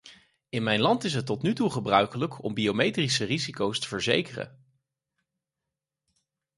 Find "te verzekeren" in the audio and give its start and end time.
3.79-4.65